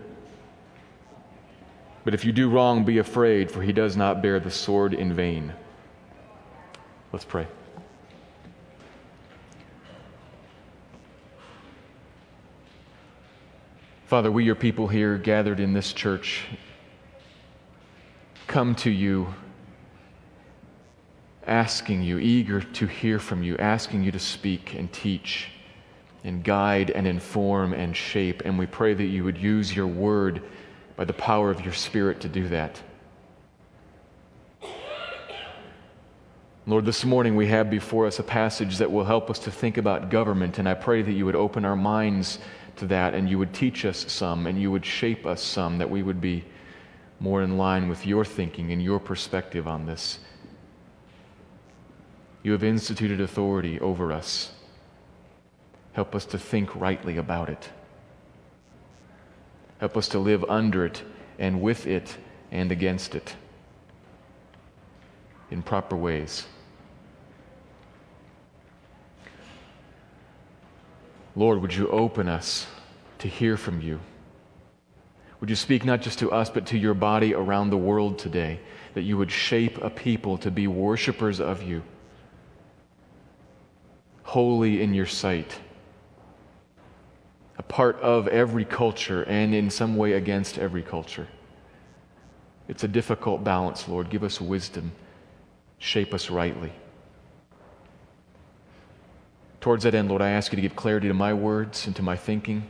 [2.05, 5.13] But if you do wrong, be afraid, for he does not bear the sword in
[5.13, 5.53] vain.
[7.13, 7.47] Let's pray.
[14.09, 16.47] Father, we, your people here gathered in this church,
[18.47, 19.35] come to you
[21.47, 25.51] asking you, eager to hear from you, asking you to speak and teach
[26.25, 28.41] and guide and inform and shape.
[28.47, 30.43] And we pray that you would use your word
[30.97, 32.81] by the power of your Spirit to do that.
[36.67, 39.77] Lord, this morning we have before us a passage that will help us to think
[39.77, 42.39] about government, and I pray that you would open our minds
[42.79, 45.91] to that and you would teach us some and you would shape us some that
[45.91, 46.45] we would be
[47.21, 50.19] more in line with your thinking and your perspective on this.
[52.43, 54.53] You have instituted authority over us.
[55.93, 57.71] Help us to think rightly about it.
[59.79, 61.03] Help us to live under it
[61.39, 62.17] and with it
[62.51, 63.35] and against it
[65.51, 66.47] in proper ways.
[71.39, 72.67] Lord, would you open us
[73.21, 74.01] to hear from you?
[75.39, 78.59] Would you speak not just to us, but to your body around the world today,
[78.95, 81.85] that you would shape a people to be worshipers of you,
[84.25, 85.61] holy in your sight,
[87.57, 91.29] a part of every culture, and in some way against every culture?
[92.67, 94.11] It's a difficult balance, Lord.
[94.11, 94.91] Give us wisdom,
[95.79, 96.73] shape us rightly.
[99.61, 102.03] Towards that end, Lord, I ask you to give clarity to my words and to
[102.03, 102.63] my thinking.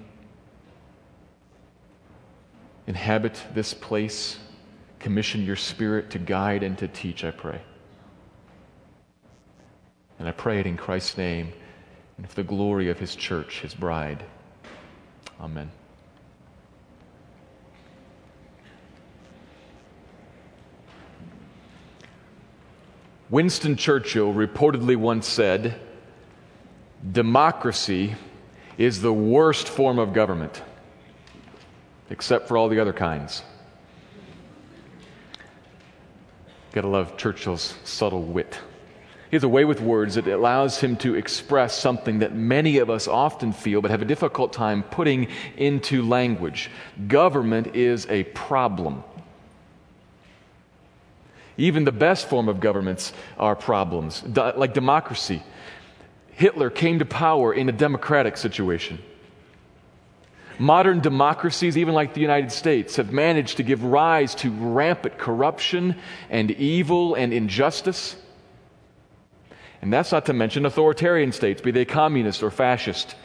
[2.86, 4.38] Inhabit this place.
[4.98, 7.60] Commission your spirit to guide and to teach, I pray.
[10.18, 11.52] And I pray it in Christ's name
[12.16, 14.24] and for the glory of his church, his bride.
[15.40, 15.70] Amen.
[23.30, 25.78] Winston Churchill reportedly once said,
[27.10, 28.14] democracy
[28.76, 30.62] is the worst form of government,
[32.10, 33.42] except for all the other kinds.
[36.72, 38.58] Gotta love Churchill's subtle wit.
[39.30, 42.88] He has a way with words that allows him to express something that many of
[42.88, 46.70] us often feel but have a difficult time putting into language.
[47.08, 49.04] Government is a problem.
[51.58, 55.42] Even the best form of governments are problems, like democracy.
[56.38, 59.00] Hitler came to power in a democratic situation.
[60.56, 65.96] Modern democracies, even like the United States, have managed to give rise to rampant corruption
[66.30, 68.14] and evil and injustice.
[69.82, 73.16] And that's not to mention authoritarian states, be they communist or fascist,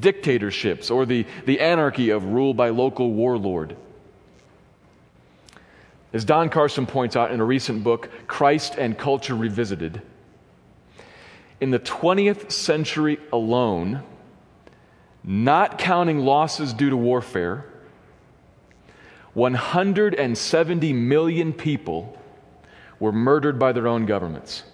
[0.00, 3.76] dictatorships, or the, the anarchy of rule by local warlord.
[6.14, 10.00] As Don Carson points out in a recent book, Christ and Culture Revisited,
[11.62, 14.02] in the 20th century alone,
[15.22, 17.64] not counting losses due to warfare,
[19.34, 22.18] 170 million people
[22.98, 24.64] were murdered by their own governments.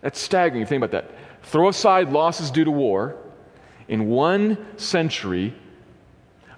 [0.00, 0.64] That's staggering.
[0.64, 1.10] Think about that.
[1.42, 3.16] Throw aside losses due to war.
[3.88, 5.56] In one century,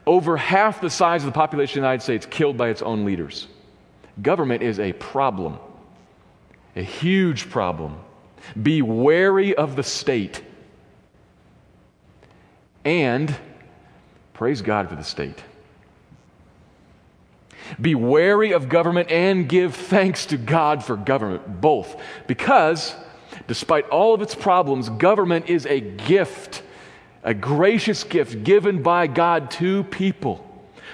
[0.06, 3.06] over half the size of the population of the United States killed by its own
[3.06, 3.46] leaders.
[4.20, 5.58] Government is a problem,
[6.76, 7.96] a huge problem.
[8.60, 10.42] Be wary of the state.
[12.84, 13.34] And
[14.32, 15.42] praise God for the state.
[17.81, 22.00] Be wary of government and give thanks to God for government, both.
[22.26, 22.94] Because,
[23.46, 26.62] despite all of its problems, government is a gift,
[27.22, 30.46] a gracious gift given by God to people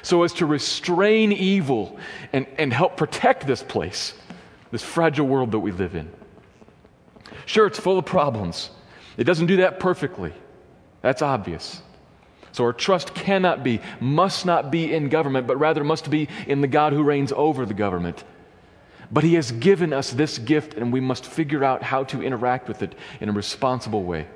[0.02, 1.98] so as to restrain evil
[2.32, 4.14] and, and help protect this place,
[4.70, 6.10] this fragile world that we live in.
[7.46, 8.70] Sure, it's full of problems.
[9.16, 10.32] It doesn't do that perfectly.
[11.00, 11.80] That's obvious.
[12.52, 16.60] So our trust cannot be, must not be in government, but rather must be in
[16.60, 18.24] the God who reigns over the government.
[19.12, 22.66] But He has given us this gift, and we must figure out how to interact
[22.66, 24.26] with it in a responsible way.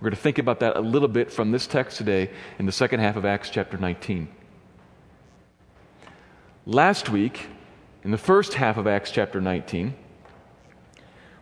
[0.00, 2.72] We're going to think about that a little bit from this text today in the
[2.72, 4.28] second half of Acts chapter 19.
[6.66, 7.46] Last week,
[8.02, 9.94] in the first half of Acts chapter 19,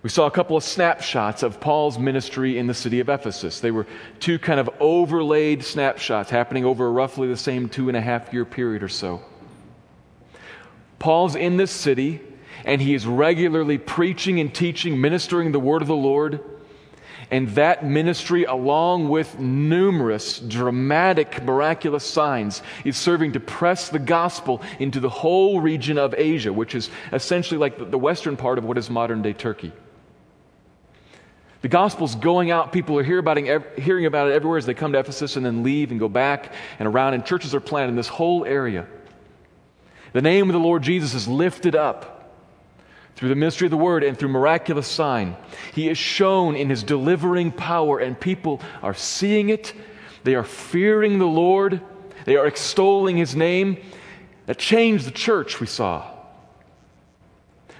[0.03, 3.61] we saw a couple of snapshots of Paul's ministry in the city of Ephesus.
[3.61, 3.87] They were
[4.19, 8.45] two kind of overlaid snapshots happening over roughly the same two and a half year
[8.45, 9.23] period or so.
[10.99, 12.21] Paul's in this city,
[12.65, 16.41] and he is regularly preaching and teaching, ministering the word of the Lord.
[17.31, 24.63] And that ministry, along with numerous dramatic, miraculous signs, is serving to press the gospel
[24.81, 28.77] into the whole region of Asia, which is essentially like the western part of what
[28.77, 29.73] is modern day Turkey.
[31.63, 32.73] The gospel's going out.
[32.73, 35.63] People are about it, hearing about it everywhere as they come to Ephesus and then
[35.63, 38.87] leave and go back and around, and churches are planted in this whole area.
[40.13, 42.35] The name of the Lord Jesus is lifted up
[43.15, 45.37] through the ministry of the word and through miraculous sign.
[45.73, 49.73] He is shown in his delivering power, and people are seeing it.
[50.25, 51.81] They are fearing the Lord.
[52.25, 53.79] They are extolling his name.
[54.47, 56.05] That changed the church, we saw.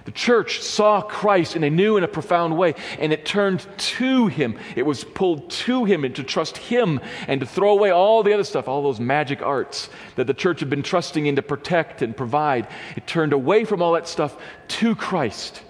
[0.05, 4.27] The church saw Christ in a new and a profound way, and it turned to
[4.27, 4.59] him.
[4.75, 8.33] It was pulled to him and to trust him and to throw away all the
[8.33, 12.01] other stuff, all those magic arts that the church had been trusting in to protect
[12.01, 12.67] and provide.
[12.97, 14.35] It turned away from all that stuff
[14.69, 15.61] to Christ.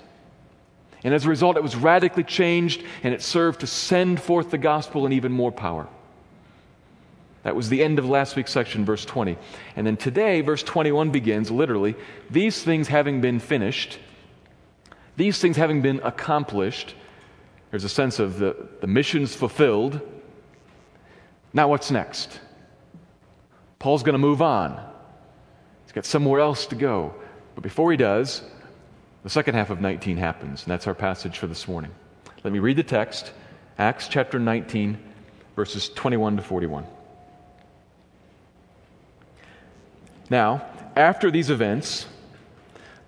[1.03, 4.57] And as a result, it was radically changed, and it served to send forth the
[4.57, 5.88] gospel in even more power.
[7.44, 9.38] That was the end of last week's section, verse 20.
[9.75, 11.95] And then today, verse 21 begins literally,
[12.31, 14.00] these things having been finished
[15.15, 16.95] these things having been accomplished,
[17.71, 20.01] there's a sense of the, the mission's fulfilled.
[21.54, 22.39] Now, what's next?
[23.80, 24.80] Paul's going to move on.
[25.83, 27.13] He's got somewhere else to go.
[27.56, 28.42] But before he does,
[29.24, 31.92] the second half of 19 happens, and that's our passage for this morning.
[32.44, 33.31] Let me read the text
[33.77, 34.98] Acts chapter 19,
[35.56, 36.86] verses 21 to 41.
[40.30, 40.65] Now,
[40.95, 42.06] after these events,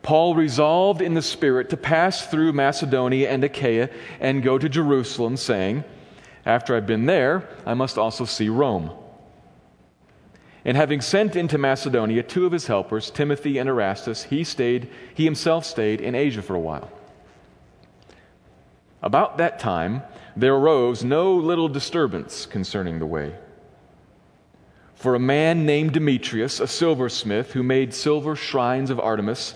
[0.05, 5.35] Paul resolved in the Spirit to pass through Macedonia and Achaia and go to Jerusalem,
[5.35, 5.83] saying,
[6.45, 8.91] After I've been there, I must also see Rome.
[10.63, 15.25] And having sent into Macedonia two of his helpers, Timothy and Erastus, he stayed, he
[15.25, 16.91] himself stayed in Asia for a while.
[19.01, 20.03] About that time,
[20.35, 23.33] there arose no little disturbance concerning the way.
[24.93, 29.55] For a man named Demetrius, a silversmith, who made silver shrines of Artemis,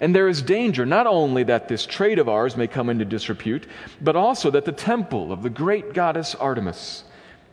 [0.00, 3.66] And there is danger not only that this trade of ours may come into disrepute,
[4.00, 7.04] but also that the temple of the great goddess Artemis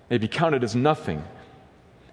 [0.09, 1.21] may be counted as nothing,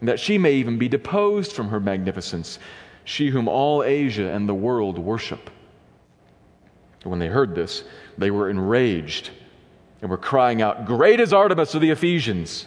[0.00, 2.58] and that she may even be deposed from her magnificence,
[3.04, 5.50] she whom all Asia and the world worship.
[7.04, 7.84] When they heard this,
[8.18, 9.30] they were enraged
[10.00, 12.66] and were crying out, Great is Artemis of the Ephesians!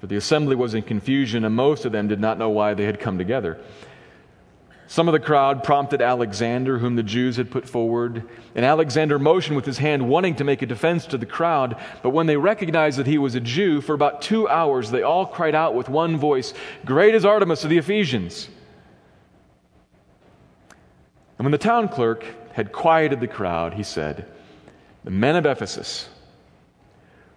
[0.00, 2.84] For the assembly was in confusion, and most of them did not know why they
[2.84, 3.58] had come together.
[4.86, 8.28] Some of the crowd prompted Alexander, whom the Jews had put forward.
[8.56, 11.76] And Alexander motioned with his hand, wanting to make a defense to the crowd.
[12.02, 15.26] But when they recognized that he was a Jew, for about two hours they all
[15.26, 16.54] cried out with one voice,
[16.84, 18.48] Great is Artemis of the Ephesians!
[21.38, 24.26] And when the town clerk had quieted the crowd, he said,
[25.04, 26.08] The men of Ephesus,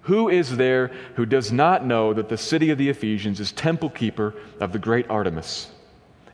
[0.04, 3.90] who is there who does not know that the city of the Ephesians is temple
[3.90, 5.72] keeper of the great Artemis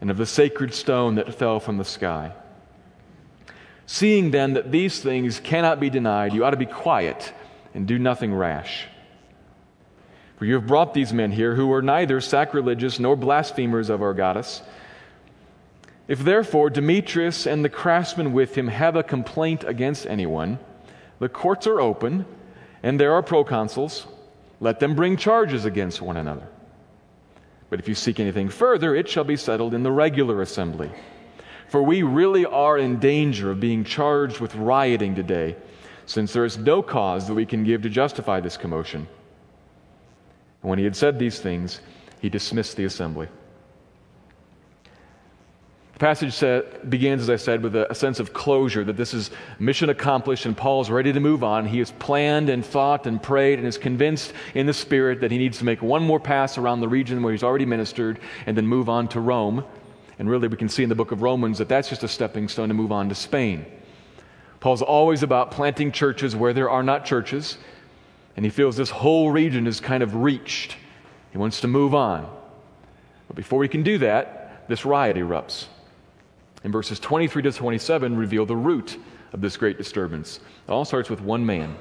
[0.02, 2.34] and of the sacred stone that fell from the sky?
[3.86, 7.34] Seeing then that these things cannot be denied, you ought to be quiet
[7.74, 8.86] and do nothing rash.
[10.38, 14.14] For you have brought these men here who are neither sacrilegious nor blasphemers of our
[14.14, 14.62] goddess.
[16.08, 20.58] If therefore Demetrius and the craftsmen with him have a complaint against anyone,
[21.20, 22.26] The courts are open,
[22.83, 24.05] and there are proconsuls.
[24.59, 26.48] Let them bring charges against one another.
[27.69, 30.91] But if you seek anything further, it shall be settled in the regular assembly.
[31.69, 35.55] For we really are in danger of being charged with rioting today,
[36.05, 39.07] since there is no cause that we can give to justify this commotion.
[40.62, 41.79] And when he had said these things,
[42.21, 43.27] he dismissed the assembly.
[46.00, 46.39] The passage
[46.88, 50.46] begins, as I said, with a, a sense of closure that this is mission accomplished
[50.46, 51.65] and Paul is ready to move on.
[51.65, 55.38] He has planned and thought and prayed and is convinced in the Spirit that he
[55.38, 58.65] needs to make one more pass around the region where he's already ministered and then
[58.65, 59.65] move on to Rome.
[60.20, 62.48] And really, we can see in the book of Romans that that's just a stepping
[62.48, 63.65] stone to move on to Spain.
[64.62, 67.58] Paul's always about planting churches where there are not churches,
[68.38, 70.77] and he feels this whole region is kind of reached.
[71.32, 72.34] He wants to move on.
[73.27, 75.65] But before he can do that, this riot erupts.
[76.63, 78.98] And verses 23 to 27 reveal the root
[79.34, 80.39] of this great disturbance.
[80.68, 81.75] It all starts with one man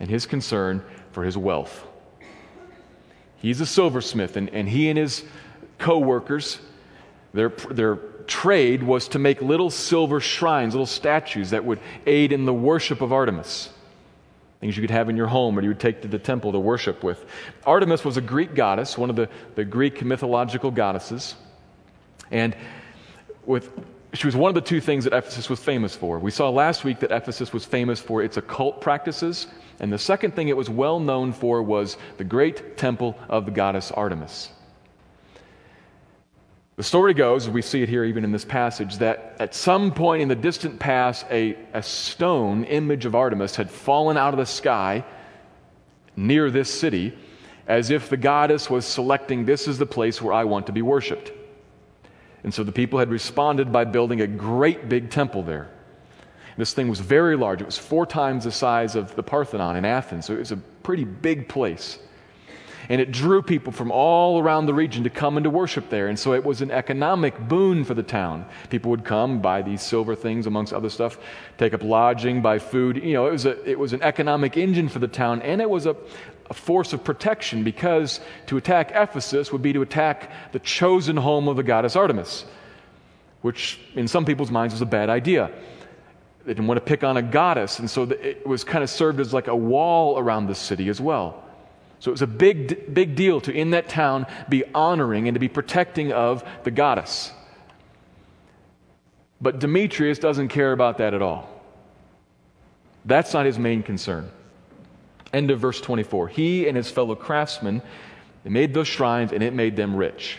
[0.00, 1.86] and his concern for his wealth.
[3.36, 5.24] He's a silversmith, and, and he and his
[5.78, 6.60] co workers,
[7.34, 7.96] their, their
[8.26, 13.00] trade was to make little silver shrines, little statues that would aid in the worship
[13.00, 13.68] of Artemis.
[14.60, 16.58] Things you could have in your home or you would take to the temple to
[16.60, 17.26] worship with.
[17.66, 21.34] Artemis was a Greek goddess, one of the, the Greek mythological goddesses.
[22.30, 22.54] And
[23.44, 23.72] with
[24.14, 26.18] she was one of the two things that Ephesus was famous for.
[26.18, 29.46] We saw last week that Ephesus was famous for its occult practices,
[29.80, 33.50] and the second thing it was well known for was the great temple of the
[33.50, 34.50] goddess Artemis.
[36.76, 40.22] The story goes, we see it here even in this passage, that at some point
[40.22, 44.46] in the distant past, a, a stone image of Artemis had fallen out of the
[44.46, 45.04] sky
[46.16, 47.16] near this city,
[47.66, 50.82] as if the goddess was selecting, This is the place where I want to be
[50.82, 51.32] worshiped.
[52.44, 55.68] And so the people had responded by building a great big temple there.
[56.56, 57.62] This thing was very large.
[57.62, 60.26] It was four times the size of the Parthenon in Athens.
[60.26, 61.98] So it was a pretty big place.
[62.88, 66.08] And it drew people from all around the region to come and to worship there.
[66.08, 68.44] And so it was an economic boon for the town.
[68.70, 71.16] People would come, buy these silver things, amongst other stuff,
[71.58, 72.96] take up lodging, buy food.
[73.02, 75.70] You know, it was, a, it was an economic engine for the town, and it
[75.70, 75.96] was a,
[76.52, 81.48] a force of protection because to attack Ephesus would be to attack the chosen home
[81.48, 82.44] of the goddess Artemis,
[83.40, 85.50] which in some people's minds was a bad idea.
[86.44, 89.18] They didn't want to pick on a goddess, and so it was kind of served
[89.18, 91.42] as like a wall around the city as well.
[92.00, 95.40] So it was a big, big deal to, in that town, be honoring and to
[95.40, 97.32] be protecting of the goddess.
[99.40, 101.48] But Demetrius doesn't care about that at all.
[103.06, 104.30] That's not his main concern.
[105.32, 106.28] End of verse 24.
[106.28, 107.82] He and his fellow craftsmen
[108.44, 110.38] made those shrines and it made them rich.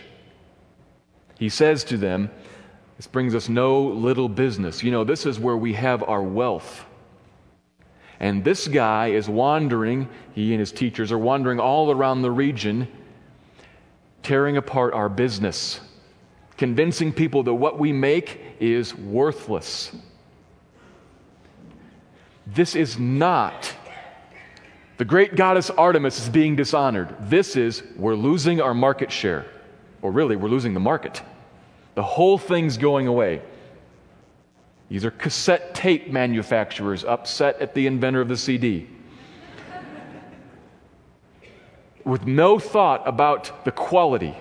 [1.38, 2.30] He says to them,
[2.96, 4.82] This brings us no little business.
[4.82, 6.84] You know, this is where we have our wealth.
[8.20, 12.86] And this guy is wandering, he and his teachers are wandering all around the region,
[14.22, 15.80] tearing apart our business,
[16.56, 19.94] convincing people that what we make is worthless.
[22.46, 23.74] This is not
[24.96, 27.14] the great goddess Artemis is being dishonored.
[27.20, 29.46] This is, we're losing our market share.
[30.02, 31.22] Or really, we're losing the market.
[31.94, 33.42] The whole thing's going away.
[34.88, 38.86] These are cassette tape manufacturers upset at the inventor of the CD.
[42.04, 44.34] with no thought about the quality,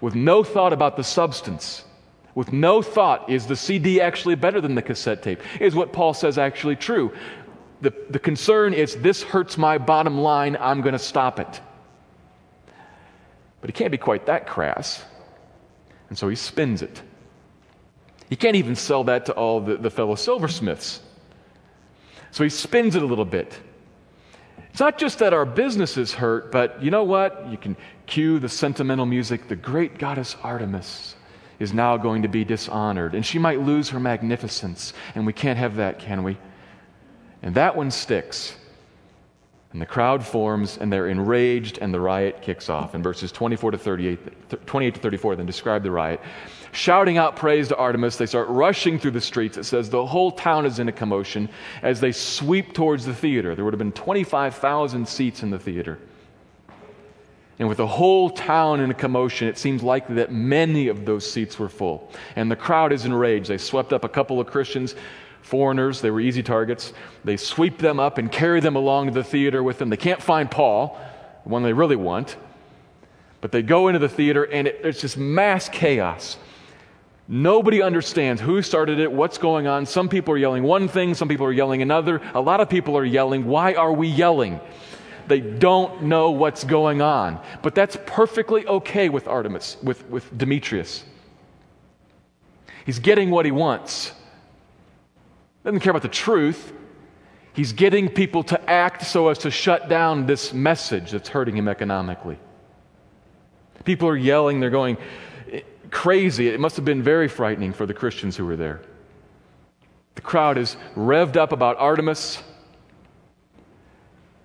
[0.00, 1.84] with no thought about the substance,
[2.34, 5.40] with no thought, is the CD actually better than the cassette tape?
[5.60, 7.12] Is what Paul says actually true?
[7.82, 11.60] The, the concern is this hurts my bottom line, I'm going to stop it.
[13.60, 15.04] But he can't be quite that crass.
[16.08, 17.02] And so he spins it.
[18.30, 21.00] He can't even sell that to all the, the fellow silversmiths.
[22.30, 23.58] So he spins it a little bit.
[24.70, 27.46] It's not just that our businesses hurt, but you know what?
[27.50, 29.48] You can cue the sentimental music.
[29.48, 31.16] The great goddess Artemis
[31.58, 34.94] is now going to be dishonored, and she might lose her magnificence.
[35.14, 36.38] And we can't have that, can we?
[37.42, 38.56] And that one sticks.
[39.72, 42.94] And the crowd forms and they're enraged and the riot kicks off.
[42.94, 46.20] In verses 24 to 38, 28 to 34, then describe the riot.
[46.72, 49.56] Shouting out praise to Artemis, they start rushing through the streets.
[49.56, 51.48] It says the whole town is in a commotion
[51.82, 53.54] as they sweep towards the theater.
[53.54, 55.98] There would have been 25,000 seats in the theater.
[57.58, 61.30] And with the whole town in a commotion, it seems likely that many of those
[61.30, 62.10] seats were full.
[62.36, 63.48] And the crowd is enraged.
[63.48, 64.96] They swept up a couple of Christians,
[65.42, 66.92] foreigners, they were easy targets.
[67.24, 69.90] They sweep them up and carry them along to the theater with them.
[69.90, 70.98] They can't find Paul,
[71.42, 72.36] the one they really want.
[73.40, 76.38] But they go into the theater and it, there's just mass chaos.
[77.28, 79.86] Nobody understands who started it, what's going on.
[79.86, 82.20] Some people are yelling one thing, some people are yelling another.
[82.34, 84.60] A lot of people are yelling, Why are we yelling?
[85.28, 87.40] They don't know what's going on.
[87.62, 91.04] But that's perfectly okay with Artemis, with, with Demetrius.
[92.84, 94.12] He's getting what he wants.
[95.64, 96.72] Doesn't care about the truth.
[97.54, 101.68] He's getting people to act so as to shut down this message that's hurting him
[101.68, 102.38] economically.
[103.84, 104.96] People are yelling, they're going
[105.90, 106.48] crazy.
[106.48, 108.80] It must have been very frightening for the Christians who were there.
[110.14, 112.42] The crowd is revved up about Artemis.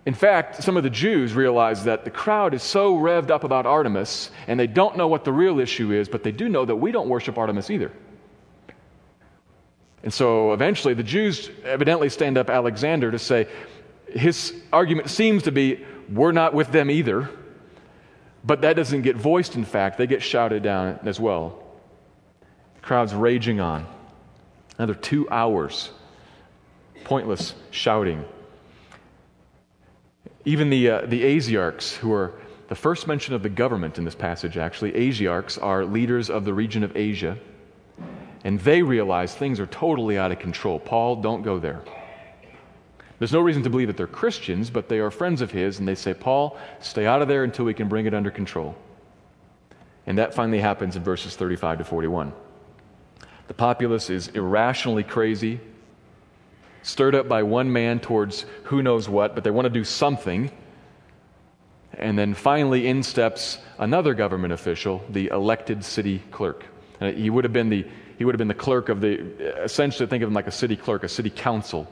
[0.06, 3.66] In fact, some of the Jews realize that the crowd is so revved up about
[3.66, 6.76] Artemis, and they don't know what the real issue is, but they do know that
[6.76, 7.92] we don't worship Artemis either.
[10.08, 13.46] And so eventually the Jews evidently stand up Alexander to say,
[14.08, 17.30] his argument seems to be, we're not with them either.
[18.42, 21.62] But that doesn't get voiced, in fact, they get shouted down as well.
[22.76, 23.86] The crowd's raging on.
[24.78, 25.90] Another two hours,
[27.04, 28.24] pointless shouting.
[30.46, 32.32] Even the, uh, the Asiarchs, who are
[32.70, 36.54] the first mention of the government in this passage, actually, Asiarchs are leaders of the
[36.54, 37.38] region of Asia.
[38.48, 40.80] And they realize things are totally out of control.
[40.80, 41.82] Paul, don't go there.
[43.20, 45.86] There's no reason to believe that they're Christians, but they are friends of his, and
[45.86, 48.74] they say, Paul, stay out of there until we can bring it under control.
[50.06, 52.32] And that finally happens in verses 35 to 41.
[53.50, 55.60] The populace is irrationally crazy,
[56.84, 60.50] stirred up by one man towards who knows what, but they want to do something.
[61.96, 66.64] And then finally, in steps another government official, the elected city clerk.
[67.02, 67.86] Uh, he would have been the
[68.18, 69.20] he would have been the clerk of the,
[69.64, 71.88] essentially think of him like a city clerk, a city council,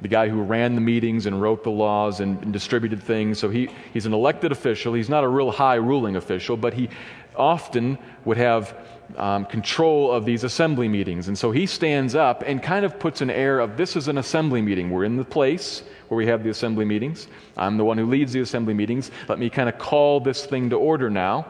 [0.00, 3.38] the guy who ran the meetings and wrote the laws and, and distributed things.
[3.38, 4.94] So he, he's an elected official.
[4.94, 6.88] He's not a real high ruling official, but he
[7.36, 8.74] often would have
[9.16, 11.28] um, control of these assembly meetings.
[11.28, 14.18] And so he stands up and kind of puts an air of this is an
[14.18, 14.90] assembly meeting.
[14.90, 17.28] We're in the place where we have the assembly meetings.
[17.56, 19.10] I'm the one who leads the assembly meetings.
[19.28, 21.46] Let me kind of call this thing to order now.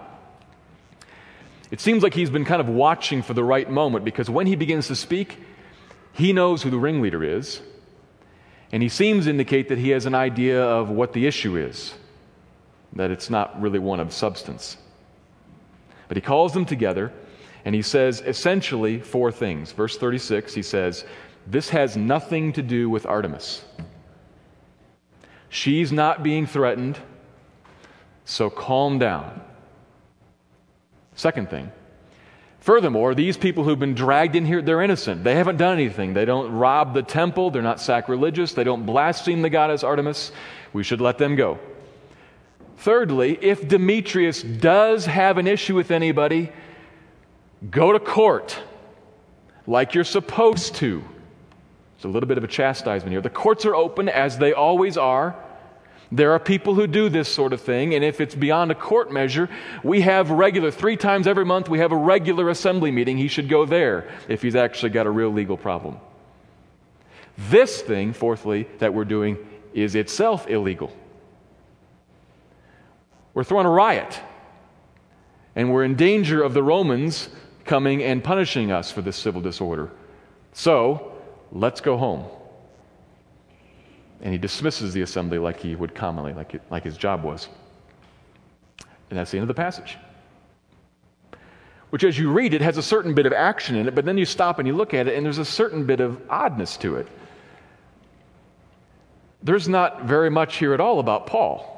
[1.70, 4.56] It seems like he's been kind of watching for the right moment because when he
[4.56, 5.38] begins to speak,
[6.12, 7.60] he knows who the ringleader is,
[8.72, 11.94] and he seems to indicate that he has an idea of what the issue is,
[12.94, 14.76] that it's not really one of substance.
[16.08, 17.12] But he calls them together
[17.64, 19.72] and he says essentially four things.
[19.72, 21.04] Verse 36, he says,
[21.46, 23.64] This has nothing to do with Artemis.
[25.48, 26.98] She's not being threatened,
[28.24, 29.40] so calm down.
[31.20, 31.70] Second thing,
[32.60, 35.22] Furthermore, these people who've been dragged in here, they're innocent.
[35.22, 36.14] They haven't done anything.
[36.14, 37.50] They don't rob the temple.
[37.50, 38.54] They're not sacrilegious.
[38.54, 40.32] They don't blaspheme the goddess Artemis.
[40.72, 41.58] We should let them go.
[42.78, 46.52] Thirdly, if Demetrius does have an issue with anybody,
[47.70, 48.58] go to court
[49.66, 51.04] like you're supposed to.
[51.96, 53.20] It's a little bit of a chastisement here.
[53.20, 55.36] The courts are open as they always are.
[56.12, 59.12] There are people who do this sort of thing, and if it's beyond a court
[59.12, 59.48] measure,
[59.84, 63.16] we have regular, three times every month, we have a regular assembly meeting.
[63.16, 65.98] He should go there if he's actually got a real legal problem.
[67.48, 69.38] This thing, fourthly, that we're doing
[69.72, 70.94] is itself illegal.
[73.32, 74.18] We're throwing a riot,
[75.54, 77.28] and we're in danger of the Romans
[77.64, 79.92] coming and punishing us for this civil disorder.
[80.52, 81.12] So,
[81.52, 82.24] let's go home
[84.22, 87.48] and he dismisses the assembly like he would commonly, like, it, like his job was.
[89.08, 89.96] And that's the end of the passage.
[91.90, 94.16] Which, as you read it, has a certain bit of action in it, but then
[94.16, 96.96] you stop and you look at it, and there's a certain bit of oddness to
[96.96, 97.08] it.
[99.42, 101.76] There's not very much here at all about Paul.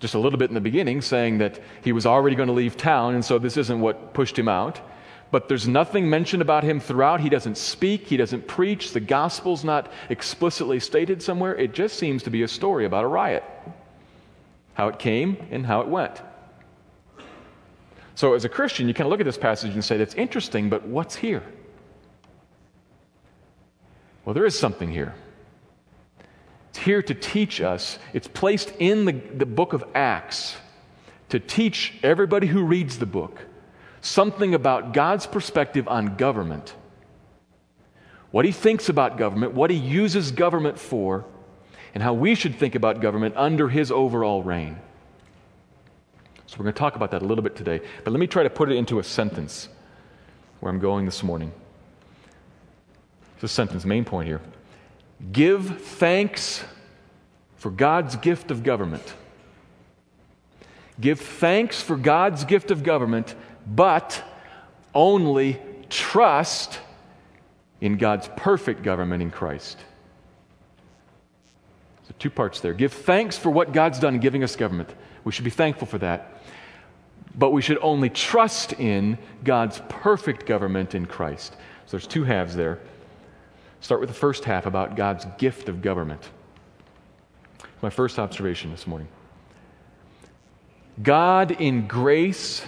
[0.00, 2.76] Just a little bit in the beginning, saying that he was already going to leave
[2.76, 4.80] town, and so this isn't what pushed him out
[5.30, 7.20] but there's nothing mentioned about him throughout.
[7.20, 8.92] He doesn't speak, he doesn't preach.
[8.92, 11.54] The gospel's not explicitly stated somewhere.
[11.56, 13.44] It just seems to be a story about a riot
[14.74, 16.22] how it came and how it went.
[18.14, 20.86] So, as a Christian, you of look at this passage and say, that's interesting, but
[20.86, 21.42] what's here?
[24.24, 25.14] Well, there is something here.
[26.70, 30.56] It's here to teach us, it's placed in the, the book of Acts
[31.28, 33.38] to teach everybody who reads the book
[34.00, 36.74] something about God's perspective on government,
[38.30, 41.24] what he thinks about government, what he uses government for,
[41.94, 44.78] and how we should think about government under his overall reign.
[46.46, 48.42] So, we're going to talk about that a little bit today, but let me try
[48.42, 49.68] to put it into a sentence
[50.60, 51.52] where I'm going this morning.
[53.34, 54.40] It's a sentence, main point here.
[55.32, 56.64] Give thanks
[57.56, 59.14] for God's gift of government.
[61.00, 63.34] Give thanks for God's gift of government
[63.66, 64.22] but
[64.94, 66.80] only trust
[67.80, 69.78] in God's perfect government in Christ.
[72.08, 72.74] So, two parts there.
[72.74, 74.90] Give thanks for what God's done in giving us government.
[75.24, 76.42] We should be thankful for that.
[77.36, 81.54] But we should only trust in God's perfect government in Christ.
[81.86, 82.80] So, there's two halves there.
[83.80, 86.28] Start with the first half about God's gift of government.
[87.82, 89.08] My first observation this morning.
[91.02, 92.62] God, in grace,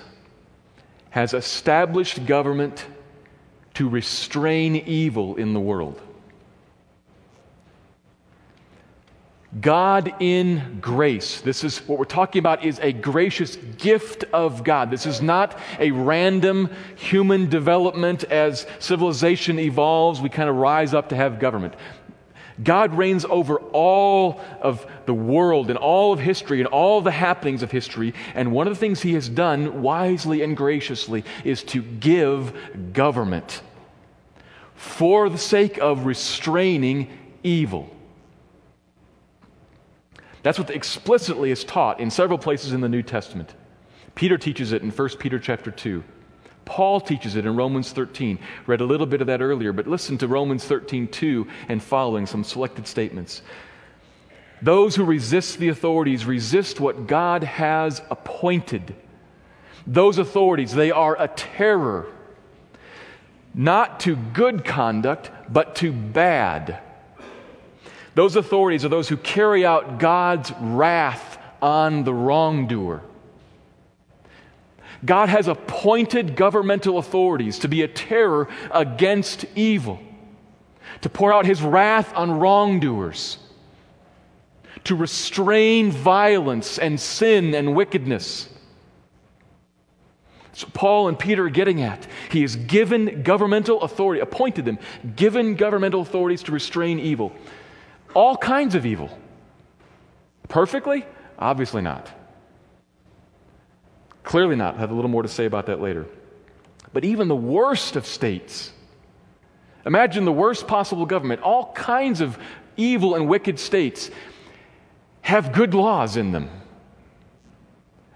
[1.12, 2.86] has established government
[3.74, 6.00] to restrain evil in the world.
[9.60, 11.42] God in grace.
[11.42, 14.90] This is what we're talking about is a gracious gift of God.
[14.90, 21.10] This is not a random human development as civilization evolves, we kind of rise up
[21.10, 21.74] to have government.
[22.62, 27.62] God reigns over all of the world and all of history and all the happenings
[27.62, 28.14] of history.
[28.34, 33.62] And one of the things He has done wisely and graciously is to give government
[34.74, 37.94] for the sake of restraining evil.
[40.42, 43.54] That's what explicitly is taught in several places in the New Testament.
[44.14, 46.02] Peter teaches it in 1 Peter chapter 2.
[46.64, 48.38] Paul teaches it in Romans 13.
[48.66, 52.26] Read a little bit of that earlier, but listen to Romans 13, 2 and following
[52.26, 53.42] some selected statements.
[54.62, 58.94] Those who resist the authorities resist what God has appointed.
[59.86, 62.06] Those authorities, they are a terror,
[63.54, 66.78] not to good conduct, but to bad.
[68.14, 73.02] Those authorities are those who carry out God's wrath on the wrongdoer.
[75.04, 80.00] God has appointed governmental authorities to be a terror against evil,
[81.00, 83.38] to pour out his wrath on wrongdoers,
[84.84, 88.48] to restrain violence and sin and wickedness.
[90.54, 92.06] So, Paul and Peter are getting at.
[92.30, 94.78] He has given governmental authority, appointed them,
[95.16, 97.32] given governmental authorities to restrain evil.
[98.14, 99.18] All kinds of evil.
[100.48, 101.06] Perfectly?
[101.38, 102.12] Obviously not.
[104.24, 104.76] Clearly not.
[104.76, 106.06] I have a little more to say about that later.
[106.92, 108.72] But even the worst of states,
[109.86, 112.38] imagine the worst possible government, all kinds of
[112.76, 114.10] evil and wicked states
[115.22, 116.50] have good laws in them.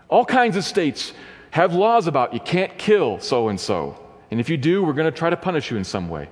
[0.09, 1.13] All kinds of states
[1.51, 4.03] have laws about you can't kill so and so.
[4.31, 6.29] And if you do, we're going to try to punish you in some way.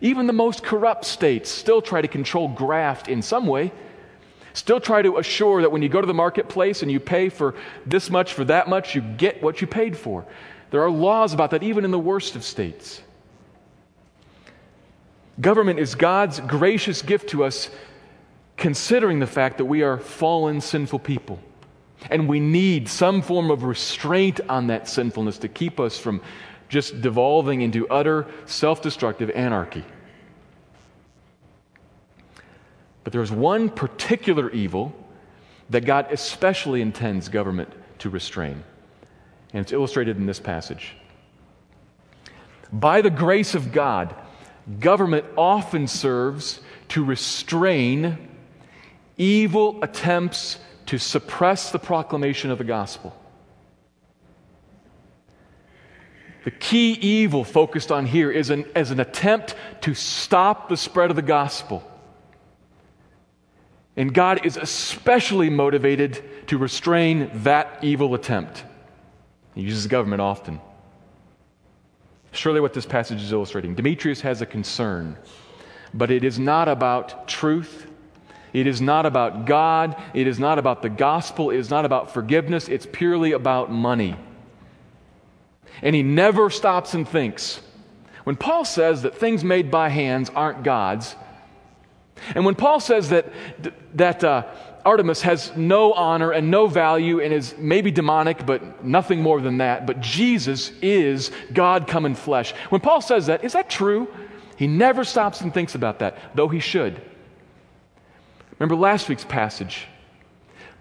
[0.00, 3.72] Even the most corrupt states still try to control graft in some way.
[4.52, 7.54] Still try to assure that when you go to the marketplace and you pay for
[7.86, 10.26] this much, for that much, you get what you paid for.
[10.70, 13.02] There are laws about that even in the worst of states.
[15.40, 17.70] Government is God's gracious gift to us,
[18.56, 21.38] considering the fact that we are fallen, sinful people.
[22.10, 26.22] And we need some form of restraint on that sinfulness to keep us from
[26.68, 29.84] just devolving into utter self destructive anarchy.
[33.04, 34.94] But there's one particular evil
[35.70, 38.64] that God especially intends government to restrain.
[39.52, 40.94] And it's illustrated in this passage.
[42.72, 44.14] By the grace of God,
[44.78, 48.28] government often serves to restrain
[49.16, 53.16] evil attempts to suppress the proclamation of the gospel.
[56.44, 61.10] The key evil focused on here is an, as an attempt to stop the spread
[61.10, 61.84] of the gospel.
[63.96, 68.64] And God is especially motivated to restrain that evil attempt.
[69.54, 70.60] He uses government often.
[72.32, 75.16] Surely, what this passage is illustrating Demetrius has a concern,
[75.92, 77.88] but it is not about truth.
[78.52, 80.00] It is not about God.
[80.14, 81.50] It is not about the gospel.
[81.50, 82.68] It is not about forgiveness.
[82.68, 84.16] It's purely about money.
[85.82, 87.60] And he never stops and thinks.
[88.24, 91.16] When Paul says that things made by hands aren't gods,
[92.34, 93.26] and when Paul says that,
[93.94, 94.46] that uh,
[94.84, 99.58] Artemis has no honor and no value and is maybe demonic, but nothing more than
[99.58, 102.52] that, but Jesus is God come in flesh.
[102.70, 104.08] When Paul says that, is that true?
[104.56, 107.00] He never stops and thinks about that, though he should.
[108.58, 109.86] Remember last week's passage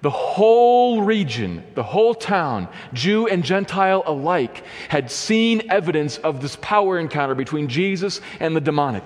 [0.02, 6.56] the whole region, the whole town, Jew and Gentile alike, had seen evidence of this
[6.56, 9.04] power encounter between Jesus and the demonic.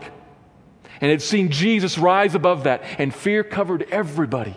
[1.01, 4.56] And had seen Jesus rise above that, and fear covered everybody.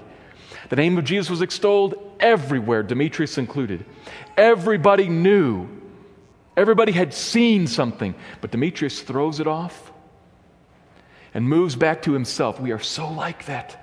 [0.69, 3.85] The name of Jesus was extolled everywhere, Demetrius included.
[4.37, 5.69] Everybody knew.
[6.57, 9.93] Everybody had seen something, but Demetrius throws it off
[11.35, 12.59] and moves back to himself.
[12.61, 13.83] We are so like that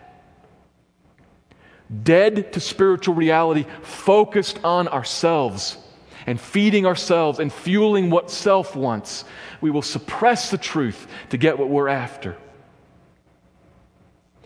[2.01, 5.77] dead to spiritual reality, focused on ourselves.
[6.25, 9.25] And feeding ourselves and fueling what self wants,
[9.61, 12.37] we will suppress the truth to get what we're after.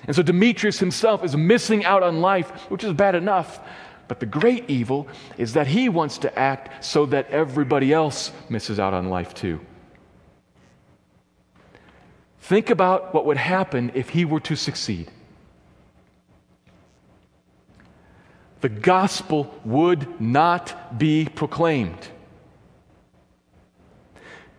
[0.06, 3.60] And so Demetrius himself is missing out on life, which is bad enough.
[4.08, 8.80] But the great evil is that he wants to act so that everybody else misses
[8.80, 9.60] out on life too.
[12.40, 15.12] Think about what would happen if he were to succeed.
[18.62, 22.08] The gospel would not be proclaimed.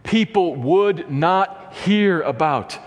[0.04, 2.78] People would not hear about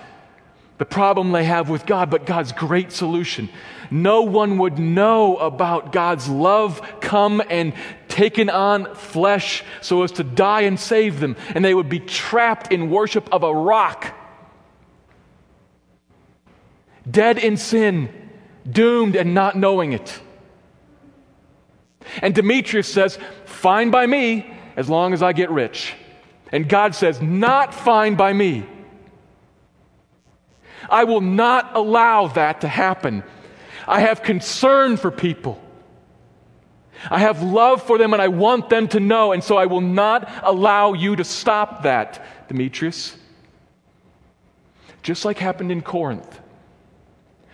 [0.77, 3.49] the problem they have with God, but God's great solution.
[3.91, 7.73] No one would know about God's love come and
[8.07, 12.71] taken on flesh so as to die and save them, and they would be trapped
[12.71, 14.15] in worship of a rock.
[17.07, 18.09] Dead in sin,
[18.67, 20.19] doomed and not knowing it.
[22.21, 25.93] And Demetrius says, Fine by me as long as I get rich.
[26.51, 28.65] And God says, Not fine by me.
[30.89, 33.23] I will not allow that to happen.
[33.87, 35.61] I have concern for people.
[37.09, 39.81] I have love for them and I want them to know, and so I will
[39.81, 43.15] not allow you to stop that, Demetrius.
[45.01, 46.39] Just like happened in Corinth.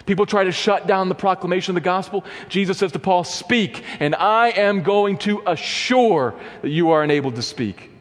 [0.08, 2.24] People try to shut down the proclamation of the gospel.
[2.48, 7.36] Jesus says to Paul, Speak, and I am going to assure that you are enabled
[7.36, 7.92] to speak.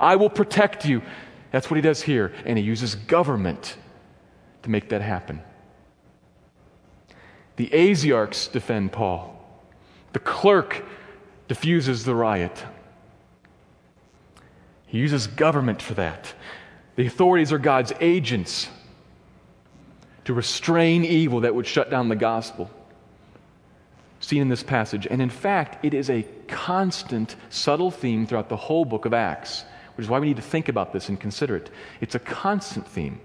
[0.00, 1.00] I will protect you.
[1.52, 2.34] That's what he does here.
[2.44, 3.76] And he uses government
[4.64, 5.40] to make that happen.
[7.54, 9.38] The Asiarchs defend Paul.
[10.14, 10.84] The clerk
[11.46, 12.64] diffuses the riot.
[14.86, 16.34] He uses government for that.
[16.96, 18.68] The authorities are God's agents
[20.24, 22.70] to restrain evil that would shut down the gospel.
[24.20, 25.06] Seen in this passage.
[25.10, 29.64] And in fact, it is a constant, subtle theme throughout the whole book of Acts,
[29.96, 31.70] which is why we need to think about this and consider it.
[32.00, 33.20] It's a constant theme.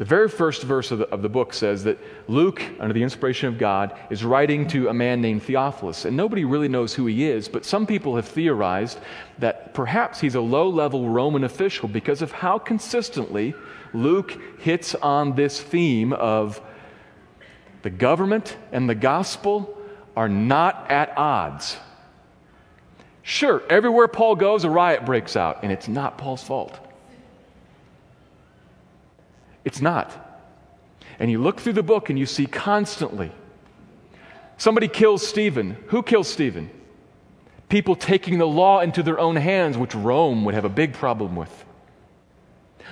[0.00, 3.50] The very first verse of the, of the, book says that Luke, under the inspiration
[3.50, 6.06] of God, is writing to a man named Theophilus.
[6.06, 8.98] And nobody really knows who he is, but some people have theorized
[9.40, 13.52] that perhaps he's a low level Roman official because of how consistently
[13.92, 16.62] Luke hits on this theme of
[17.82, 19.76] the government and the gospel
[20.16, 21.76] are not at odds.
[23.20, 26.80] Sure, everywhere Paul goes, a riot breaks out, and it's not Paul's fault.
[29.64, 30.26] It's not.
[31.18, 33.30] And you look through the book and you see constantly
[34.56, 35.76] somebody kills Stephen.
[35.88, 36.70] Who kills Stephen?
[37.68, 41.36] People taking the law into their own hands, which Rome would have a big problem
[41.36, 41.64] with.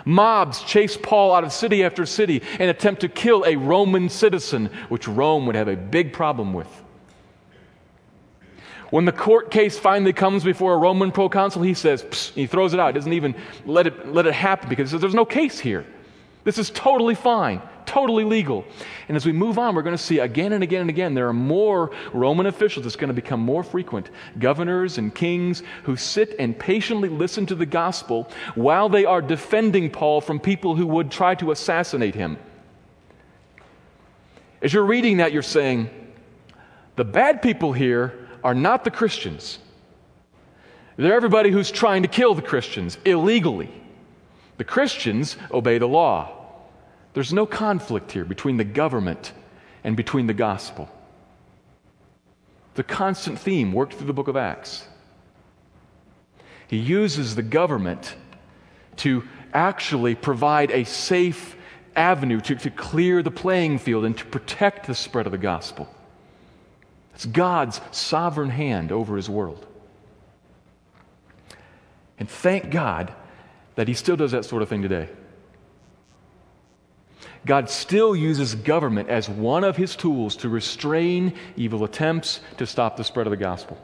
[0.04, 4.70] Mobs chase Paul out of city after city and attempt to kill a Roman citizen,
[4.88, 6.68] which Rome would have a big problem with.
[8.90, 12.80] When the court case finally comes before a Roman proconsul, he says, he throws it
[12.80, 12.88] out.
[12.88, 13.34] He doesn't even
[13.66, 15.84] let it, let it happen because there's no case here.
[16.48, 18.64] This is totally fine, totally legal.
[19.08, 21.28] And as we move on, we're going to see again and again and again there
[21.28, 22.86] are more Roman officials.
[22.86, 24.08] It's going to become more frequent.
[24.38, 29.90] Governors and kings who sit and patiently listen to the gospel while they are defending
[29.90, 32.38] Paul from people who would try to assassinate him.
[34.62, 35.90] As you're reading that, you're saying,
[36.96, 39.58] the bad people here are not the Christians.
[40.96, 43.70] They're everybody who's trying to kill the Christians illegally.
[44.56, 46.36] The Christians obey the law.
[47.18, 49.32] There's no conflict here between the government
[49.82, 50.88] and between the gospel.
[52.76, 54.86] The constant theme worked through the book of Acts.
[56.68, 58.14] He uses the government
[58.98, 61.56] to actually provide a safe
[61.96, 65.92] avenue to, to clear the playing field and to protect the spread of the gospel.
[67.16, 69.66] It's God's sovereign hand over his world.
[72.16, 73.12] And thank God
[73.74, 75.08] that he still does that sort of thing today.
[77.48, 82.98] God still uses government as one of his tools to restrain evil attempts to stop
[82.98, 83.78] the spread of the gospel.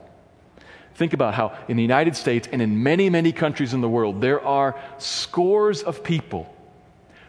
[0.96, 4.20] Think about how in the United States and in many, many countries in the world,
[4.20, 6.54] there are scores of people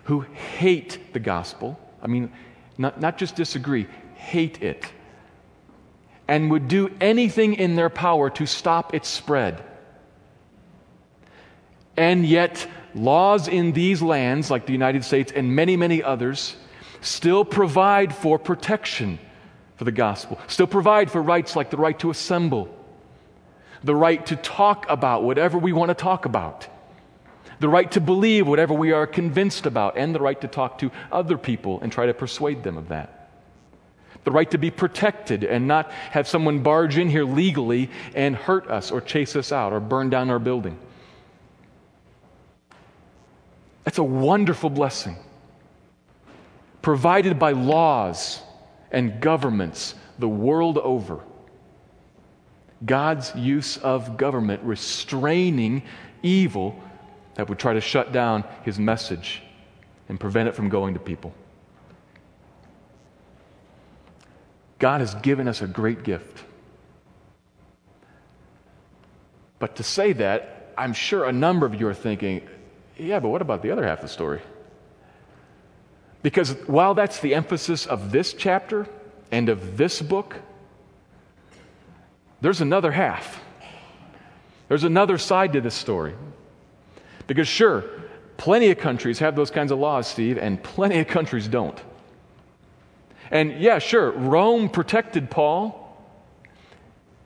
[0.03, 0.19] who
[0.57, 1.79] hate the gospel.
[2.03, 2.29] I mean,
[2.77, 4.85] not, not just disagree, hate it.
[6.27, 9.63] And would do anything in their power to stop its spread.
[11.95, 16.55] And yet, laws in these lands, like the United States and many, many others,
[17.01, 19.19] still provide for protection
[19.75, 22.73] for the gospel, still provide for rights like the right to assemble,
[23.83, 26.67] the right to talk about whatever we want to talk about,
[27.59, 30.89] the right to believe whatever we are convinced about, and the right to talk to
[31.11, 33.29] other people and try to persuade them of that.
[34.25, 38.67] the right to be protected and not have someone barge in here legally and hurt
[38.69, 40.77] us or chase us out or burn down our building.
[43.85, 45.15] That's a wonderful blessing
[46.81, 48.41] provided by laws
[48.91, 51.19] and governments the world over.
[52.85, 55.81] God's use of government restraining
[56.21, 56.79] evil
[57.35, 59.41] that would try to shut down his message
[60.09, 61.33] and prevent it from going to people.
[64.77, 66.43] God has given us a great gift.
[69.57, 72.47] But to say that, I'm sure a number of you are thinking,
[72.97, 74.41] yeah, but what about the other half of the story?
[76.21, 78.87] Because while that's the emphasis of this chapter
[79.31, 80.37] and of this book,
[82.41, 83.41] there's another half.
[84.67, 86.15] There's another side to this story.
[87.27, 87.83] Because, sure,
[88.37, 91.79] plenty of countries have those kinds of laws, Steve, and plenty of countries don't.
[93.31, 95.81] And yeah, sure, Rome protected Paul,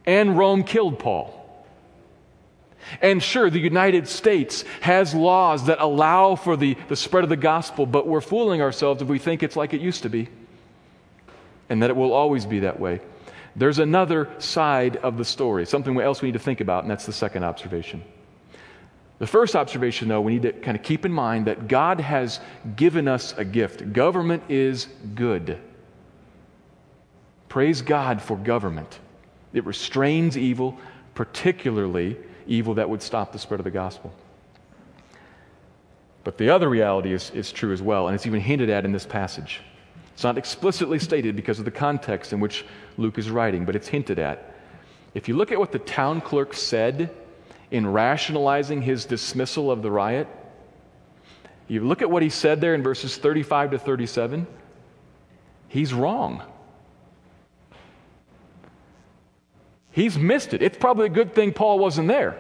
[0.06, 1.39] and Rome killed Paul.
[3.02, 7.38] And sure, the United States has laws that allow for the, the spread of the
[7.38, 10.30] gospel, but we're fooling ourselves if we think it's like it used to be
[11.70, 13.00] and that it will always be that way.
[13.56, 17.06] There's another side of the story, something else we need to think about, and that's
[17.06, 18.04] the second observation.
[19.20, 22.40] The first observation, though, we need to kind of keep in mind that God has
[22.76, 23.92] given us a gift.
[23.92, 25.60] Government is good.
[27.50, 29.00] Praise God for government.
[29.54, 30.78] It restrains evil,
[31.16, 32.16] particularly
[32.50, 34.12] evil that would stop the spread of the gospel.
[36.24, 38.92] But the other reality is, is true as well, and it's even hinted at in
[38.92, 39.62] this passage.
[40.14, 42.66] It's not explicitly stated because of the context in which
[42.98, 44.54] Luke is writing, but it's hinted at.
[45.14, 47.10] If you look at what the town clerk said
[47.72, 50.28] in rationalizing his dismissal of the riot,
[51.68, 54.46] you look at what he said there in verses 35 to 37,
[55.70, 56.42] he's wrong.
[59.92, 60.62] He's missed it.
[60.62, 62.38] It's probably a good thing Paul wasn't there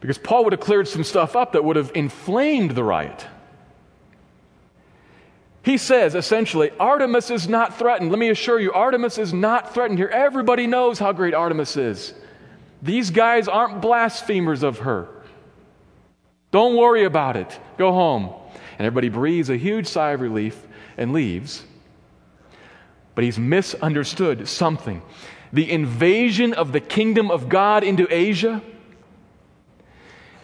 [0.00, 3.26] because Paul would have cleared some stuff up that would have inflamed the riot.
[5.62, 8.10] He says essentially, Artemis is not threatened.
[8.10, 10.08] Let me assure you, Artemis is not threatened here.
[10.08, 12.14] Everybody knows how great Artemis is.
[12.80, 15.08] These guys aren't blasphemers of her.
[16.50, 17.58] Don't worry about it.
[17.76, 18.32] Go home.
[18.78, 20.66] And everybody breathes a huge sigh of relief
[20.96, 21.64] and leaves.
[23.14, 25.02] But he's misunderstood something
[25.52, 28.62] the invasion of the kingdom of God into Asia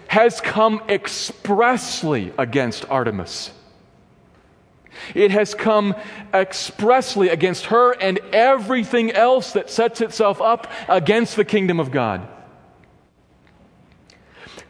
[0.09, 3.51] has come expressly against Artemis.
[5.15, 5.95] It has come
[6.33, 12.29] expressly against her and everything else that sets itself up against the kingdom of God.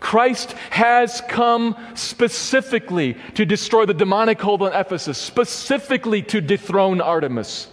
[0.00, 7.68] Christ has come specifically to destroy the demonic hold on Ephesus, specifically to dethrone Artemis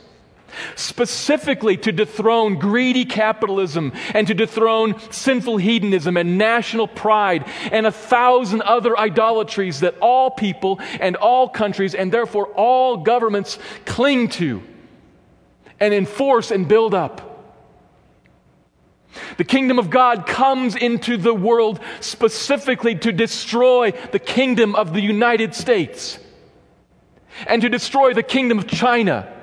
[0.75, 7.91] specifically to dethrone greedy capitalism and to dethrone sinful hedonism and national pride and a
[7.91, 14.61] thousand other idolatries that all people and all countries and therefore all governments cling to
[15.79, 17.27] and enforce and build up.
[19.37, 25.01] The kingdom of God comes into the world specifically to destroy the kingdom of the
[25.01, 26.17] United States
[27.47, 29.40] and to destroy the kingdom of China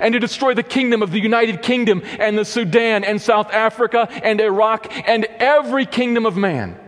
[0.00, 4.08] and to destroy the kingdom of the United Kingdom and the Sudan and South Africa
[4.22, 6.78] and Iraq and every kingdom of man.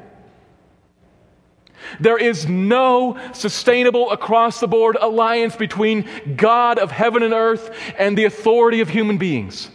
[2.00, 8.16] There is no sustainable across the board alliance between God of heaven and earth and
[8.16, 9.70] the authority of human beings.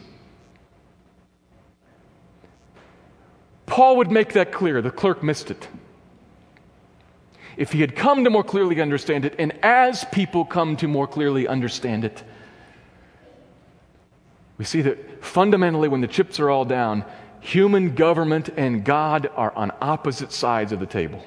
[3.65, 4.81] Paul would make that clear.
[4.81, 5.67] The clerk missed it.
[7.57, 11.07] If he had come to more clearly understand it, and as people come to more
[11.07, 12.23] clearly understand it,
[14.57, 17.05] we see that fundamentally, when the chips are all down,
[17.41, 21.23] human government and God are on opposite sides of the table.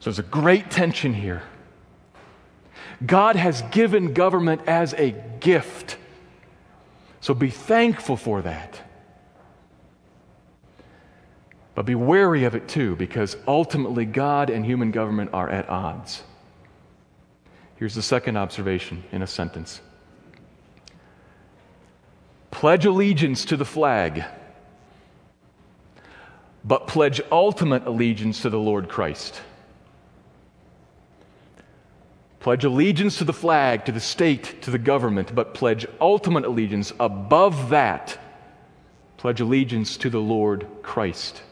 [0.00, 1.42] So there's a great tension here.
[3.06, 5.96] God has given government as a gift.
[7.20, 8.80] So be thankful for that.
[11.74, 16.22] But be wary of it too, because ultimately God and human government are at odds.
[17.76, 19.80] Here's the second observation in a sentence
[22.50, 24.24] Pledge allegiance to the flag,
[26.64, 29.42] but pledge ultimate allegiance to the Lord Christ.
[32.38, 36.92] Pledge allegiance to the flag, to the state, to the government, but pledge ultimate allegiance
[37.00, 38.18] above that.
[39.16, 41.42] Pledge allegiance to the Lord Christ.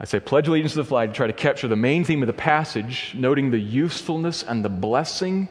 [0.00, 2.28] I say pledge allegiance to the flag to try to capture the main theme of
[2.28, 5.48] the passage, noting the usefulness and the blessing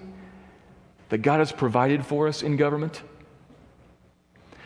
[1.09, 3.01] that God has provided for us in government.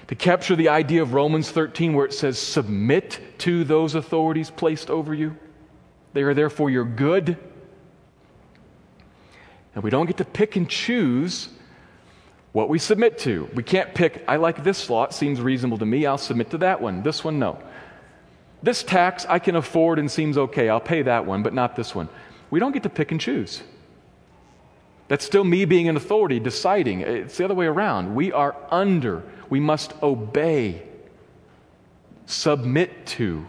[0.08, 4.90] To capture the idea of Romans 13, where it says, Submit to those authorities placed
[4.90, 5.38] over you.
[6.14, 7.38] They are there for your good.
[9.74, 11.50] And we don't get to pick and choose
[12.52, 13.50] what we submit to.
[13.56, 16.58] We can't pick, I like this law, it seems reasonable to me, I'll submit to
[16.60, 17.04] that one.
[17.04, 17.58] This one, no.
[18.64, 21.96] This tax I can afford and seems okay, I'll pay that one, but not this
[21.96, 22.10] one.
[22.50, 23.64] We don't get to pick and choose.
[25.08, 27.02] That's still me being an authority, deciding.
[27.02, 28.16] It's the other way around.
[28.16, 30.84] We are under, we must obey,
[32.28, 33.46] submit to.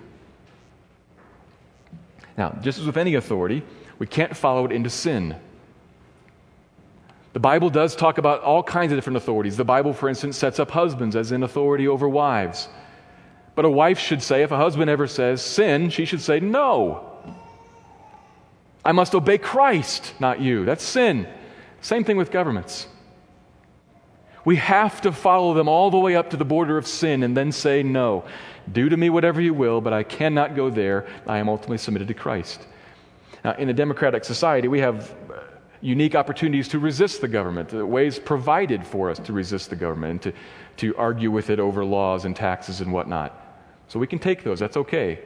[2.36, 3.62] Now, just as with any authority,
[3.98, 5.36] we can't follow it into sin.
[7.32, 9.56] The Bible does talk about all kinds of different authorities.
[9.56, 12.68] The Bible, for instance, sets up husbands as in authority over wives.
[13.54, 17.08] But a wife should say, if a husband ever says sin, she should say, no.
[18.84, 20.64] I must obey Christ, not you.
[20.64, 21.28] That's sin.
[21.80, 22.86] Same thing with governments.
[24.44, 27.36] We have to follow them all the way up to the border of sin and
[27.36, 28.24] then say, no.
[28.70, 31.06] Do to me whatever you will, but I cannot go there.
[31.26, 32.60] I am ultimately submitted to Christ.
[33.44, 35.40] Now, in a democratic society, we have uh,
[35.80, 40.26] unique opportunities to resist the government, uh, ways provided for us to resist the government
[40.26, 40.34] and
[40.76, 43.41] to, to argue with it over laws and taxes and whatnot.
[43.92, 45.18] So we can take those, that's okay.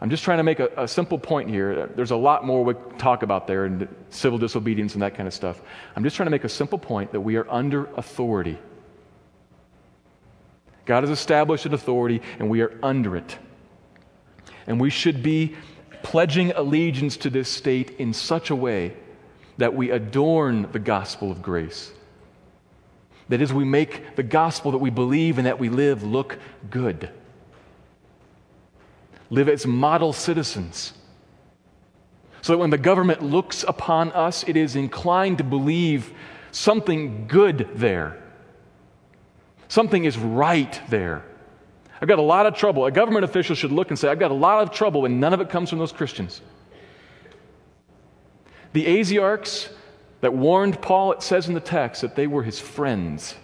[0.00, 1.88] I'm just trying to make a, a simple point here.
[1.94, 5.34] There's a lot more we talk about there and civil disobedience and that kind of
[5.34, 5.60] stuff.
[5.94, 8.56] I'm just trying to make a simple point that we are under authority.
[10.86, 13.36] God has established an authority and we are under it.
[14.66, 15.54] And we should be
[16.02, 18.96] pledging allegiance to this state in such a way
[19.58, 21.92] that we adorn the gospel of grace.
[23.28, 26.38] That is, we make the gospel that we believe and that we live look
[26.70, 27.10] good.
[29.30, 30.92] Live as model citizens.
[32.42, 36.12] So that when the government looks upon us, it is inclined to believe
[36.52, 38.22] something good there.
[39.68, 41.24] Something is right there.
[42.00, 42.86] I've got a lot of trouble.
[42.86, 45.32] A government official should look and say, I've got a lot of trouble, and none
[45.32, 46.40] of it comes from those Christians.
[48.74, 49.72] The Asiarchs
[50.20, 53.34] that warned Paul, it says in the text that they were his friends.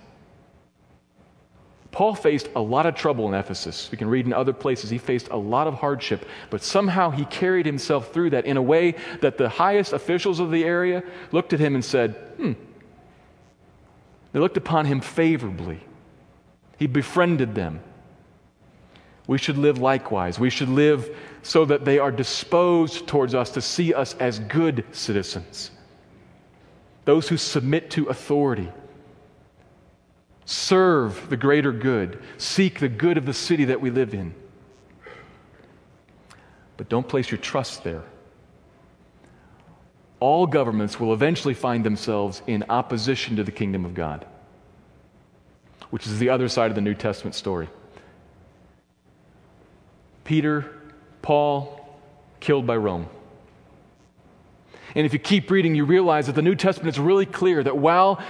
[1.93, 3.91] Paul faced a lot of trouble in Ephesus.
[3.93, 7.27] We can read in other places he faced a lot of hardship, but somehow he
[7.27, 11.53] carried himself through that in a way that the highest officials of the area looked
[11.53, 12.53] at him and said, Hmm.
[14.33, 15.81] They looked upon him favorably.
[16.79, 17.81] He befriended them.
[19.27, 20.39] We should live likewise.
[20.39, 24.85] We should live so that they are disposed towards us to see us as good
[24.93, 25.71] citizens,
[27.05, 28.71] those who submit to authority,
[30.53, 34.35] serve the greater good, seek the good of the city that we live in.
[36.77, 38.03] But don't place your trust there.
[40.21, 44.27] All governments will eventually find themselves in opposition to the kingdom of God,
[45.91, 47.69] which is the other side of the New Testament story.
[50.25, 50.71] Peter,
[51.23, 51.99] Paul,
[52.41, 53.09] killed by Rome.
[54.95, 57.79] And if you keep reading, you realize that the New Testament is really clear that
[57.79, 58.23] while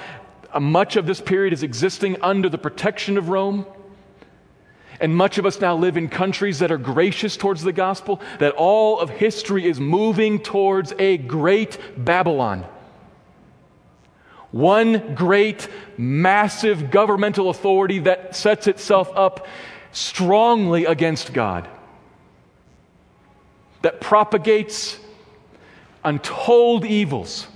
[0.60, 3.66] much of this period is existing under the protection of Rome,
[5.00, 8.54] and much of us now live in countries that are gracious towards the gospel, that
[8.54, 12.64] all of history is moving towards a great Babylon.
[14.50, 19.46] One great, massive governmental authority that sets itself up
[19.92, 21.68] strongly against God
[23.82, 24.98] that propagates
[26.04, 27.46] untold evils.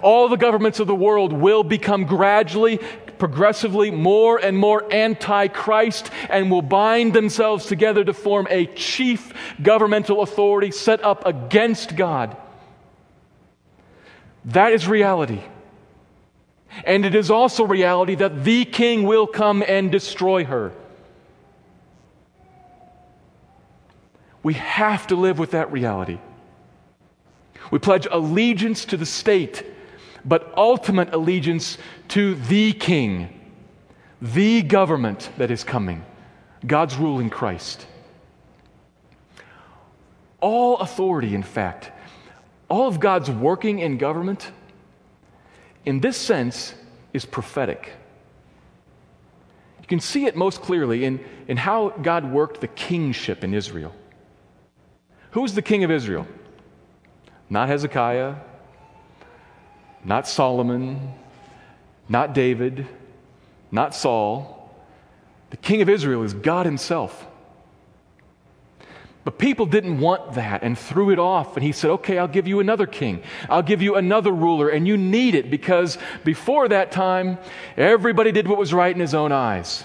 [0.00, 2.78] All the governments of the world will become gradually,
[3.18, 9.32] progressively more and more anti Christ and will bind themselves together to form a chief
[9.62, 12.36] governmental authority set up against God.
[14.46, 15.42] That is reality.
[16.84, 20.72] And it is also reality that the king will come and destroy her.
[24.42, 26.18] We have to live with that reality.
[27.70, 29.64] We pledge allegiance to the state,
[30.24, 33.40] but ultimate allegiance to the king,
[34.20, 36.04] the government that is coming,
[36.66, 37.86] God's rule in Christ.
[40.40, 41.92] All authority, in fact,
[42.68, 44.50] all of God's working in government,
[45.84, 46.74] in this sense,
[47.12, 47.92] is prophetic.
[49.80, 53.94] You can see it most clearly in, in how God worked the kingship in Israel.
[55.32, 56.26] Who's the king of Israel?
[57.50, 58.36] Not Hezekiah,
[60.04, 61.12] not Solomon,
[62.08, 62.86] not David,
[63.72, 64.56] not Saul.
[65.50, 67.26] The king of Israel is God himself.
[69.22, 71.56] But people didn't want that and threw it off.
[71.56, 73.22] And he said, Okay, I'll give you another king.
[73.50, 74.68] I'll give you another ruler.
[74.70, 77.38] And you need it because before that time,
[77.76, 79.84] everybody did what was right in his own eyes.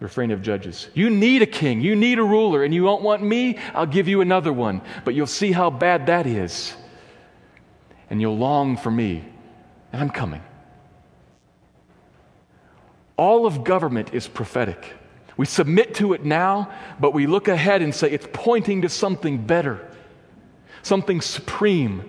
[0.00, 0.88] Refrain of Judges.
[0.94, 1.80] You need a king.
[1.80, 2.64] You need a ruler.
[2.64, 3.58] And you don't want me?
[3.74, 4.82] I'll give you another one.
[5.04, 6.74] But you'll see how bad that is.
[8.10, 9.24] And you'll long for me.
[9.92, 10.42] And I'm coming.
[13.16, 14.92] All of government is prophetic.
[15.36, 19.44] We submit to it now, but we look ahead and say it's pointing to something
[19.46, 19.88] better,
[20.82, 22.04] something supreme,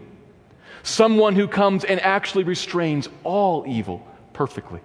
[0.84, 4.80] someone who comes and actually restrains all evil perfectly,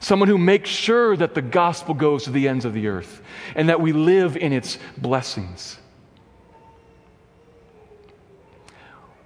[0.00, 3.22] someone who makes sure that the gospel goes to the ends of the earth
[3.54, 5.78] and that we live in its blessings.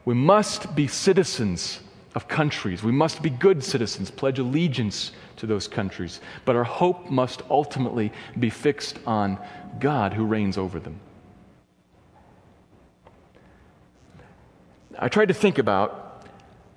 [0.04, 1.80] We must be citizens
[2.14, 2.82] of countries.
[2.82, 6.20] We must be good citizens, pledge allegiance to those countries.
[6.44, 9.38] But our hope must ultimately be fixed on
[9.80, 11.00] God who reigns over them.
[14.98, 16.03] I tried to think about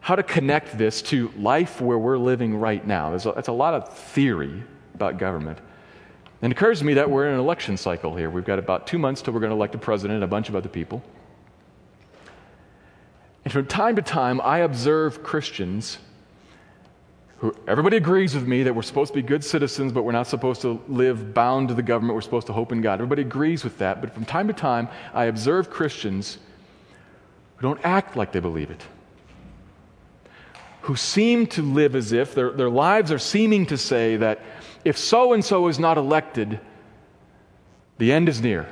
[0.08, 3.10] how to connect this to life where we're living right now.
[3.10, 5.60] There's a, that's a lot of theory about government.
[6.42, 8.30] And it occurs to me that we're in an election cycle here.
[8.30, 10.48] We've got about two months till we're going to elect a president and a bunch
[10.48, 11.04] of other people.
[13.44, 15.98] And from time to time, I observe Christians
[17.40, 20.28] who everybody agrees with me that we're supposed to be good citizens, but we're not
[20.28, 22.16] supposed to live bound to the government.
[22.16, 22.94] We're supposed to hope in God.
[22.94, 24.00] Everybody agrees with that.
[24.00, 26.38] But from time to time, I observe Christians
[27.58, 28.84] who don't act like they believe it,
[30.88, 34.40] who seem to live as if their, their lives are seeming to say that
[34.86, 36.62] if so and so is not elected,
[37.98, 38.66] the end is near.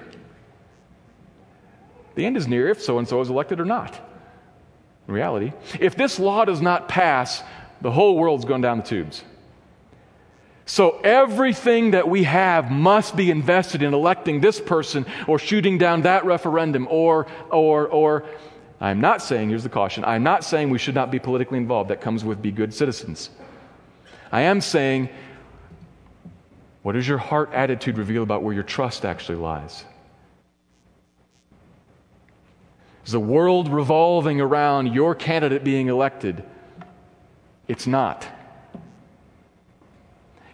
[2.16, 4.00] The end is near if so and so is elected or not
[5.10, 5.52] in reality.
[5.78, 7.44] If this law does not pass,
[7.82, 9.22] the whole world's going down the tubes.
[10.66, 16.04] So everything that we have must be invested in electing this person or shooting down
[16.04, 18.24] that referendum or or or
[18.86, 20.06] I'm not saying here's the caution.
[20.06, 21.90] I'm not saying we should not be politically involved.
[21.90, 23.32] That comes with be good citizens.
[24.32, 25.10] I am saying
[26.84, 29.86] what does your heart attitude reveal about where your trust actually lies?
[33.08, 36.44] Is the world revolving around your candidate being elected?
[37.68, 38.28] It's not.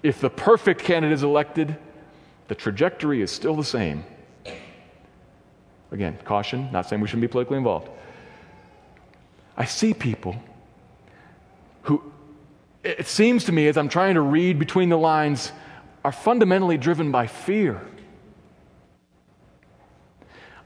[0.04, 1.76] If the perfect candidate is elected,
[2.48, 4.06] the trajectory is still the same.
[5.92, 7.90] Again, caution, not saying we shouldn't be politically involved.
[9.62, 10.41] I see people
[11.84, 12.01] who,
[12.84, 15.51] it seems to me as I'm trying to read between the lines,
[16.03, 17.80] are fundamentally driven by fear,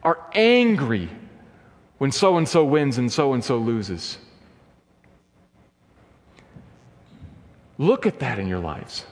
[0.02, 1.10] are angry
[1.98, 4.18] when so and so wins and so and so loses.
[7.78, 9.06] Look at that in your lives.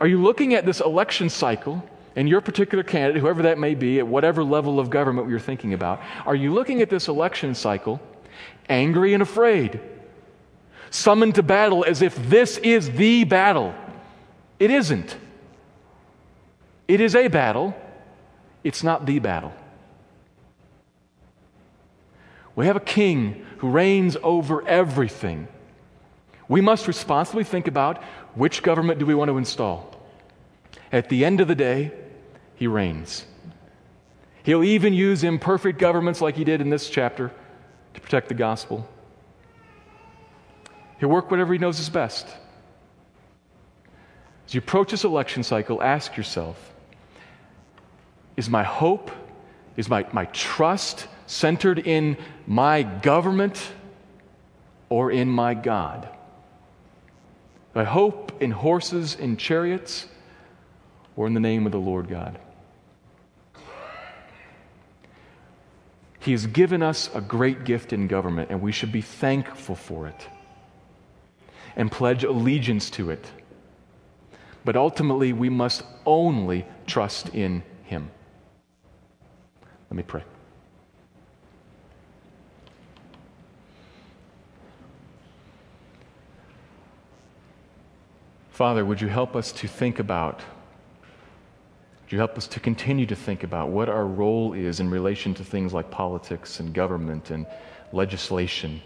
[0.00, 1.88] Are you looking at this election cycle
[2.18, 5.72] and your particular candidate, whoever that may be, at whatever level of government you're thinking
[5.72, 6.00] about?
[6.26, 8.00] Are you looking at this election cycle
[8.68, 9.78] angry and afraid,
[10.90, 13.72] summoned to battle as if this is the battle?
[14.58, 15.16] It isn't.
[16.88, 17.80] It is a battle,
[18.64, 19.52] it's not the battle.
[22.56, 25.46] We have a king who reigns over everything.
[26.48, 28.02] We must responsibly think about
[28.34, 29.94] which government do we want to install.
[30.90, 31.92] At the end of the day,
[32.58, 33.24] he reigns.
[34.42, 37.30] He'll even use imperfect governments like he did in this chapter
[37.94, 38.88] to protect the gospel.
[40.98, 42.26] He'll work whatever he knows is best.
[44.46, 46.72] As you approach this election cycle, ask yourself
[48.36, 49.10] Is my hope,
[49.76, 53.70] is my, my trust centered in my government
[54.88, 56.08] or in my God?
[57.74, 60.08] I hope in horses and chariots
[61.14, 62.38] or in the name of the Lord God?
[66.28, 70.06] He has given us a great gift in government, and we should be thankful for
[70.06, 70.28] it
[71.74, 73.32] and pledge allegiance to it.
[74.62, 78.10] But ultimately, we must only trust in Him.
[79.90, 80.22] Let me pray.
[88.50, 90.42] Father, would you help us to think about,
[92.08, 95.34] would you help us to continue to think about what our role is in relation
[95.34, 97.46] to things like politics and government and
[97.92, 98.80] legislation,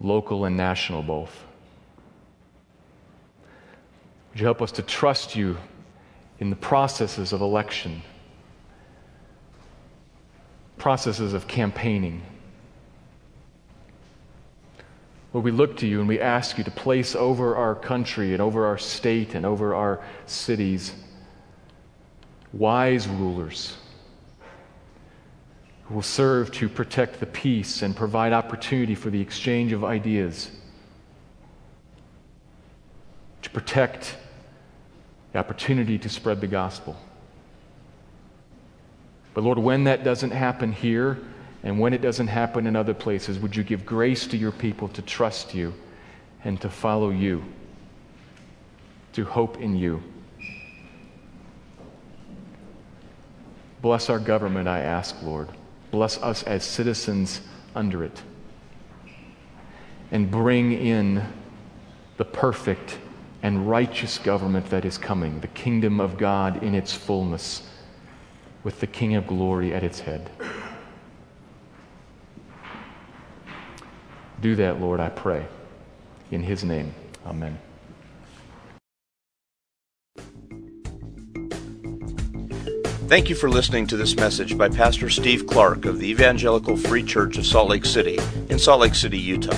[0.00, 1.44] local and national both?
[4.30, 5.58] Would you help us to trust you
[6.38, 8.00] in the processes of election,
[10.78, 12.22] processes of campaigning?
[15.36, 18.40] Lord, we look to you and we ask you to place over our country and
[18.40, 20.94] over our state and over our cities
[22.54, 23.76] wise rulers
[25.84, 30.50] who will serve to protect the peace and provide opportunity for the exchange of ideas,
[33.42, 34.16] to protect
[35.34, 36.96] the opportunity to spread the gospel.
[39.34, 41.18] But Lord, when that doesn't happen here
[41.66, 44.86] and when it doesn't happen in other places, would you give grace to your people
[44.86, 45.74] to trust you
[46.44, 47.42] and to follow you,
[49.14, 50.00] to hope in you?
[53.82, 55.48] Bless our government, I ask, Lord.
[55.90, 57.40] Bless us as citizens
[57.74, 58.22] under it.
[60.12, 61.26] And bring in
[62.16, 62.96] the perfect
[63.42, 67.68] and righteous government that is coming, the kingdom of God in its fullness,
[68.62, 70.30] with the King of glory at its head.
[74.40, 75.46] Do that, Lord, I pray.
[76.30, 77.58] In his name, amen.
[83.08, 87.04] Thank you for listening to this message by Pastor Steve Clark of the Evangelical Free
[87.04, 88.18] Church of Salt Lake City
[88.48, 89.54] in Salt Lake City, Utah.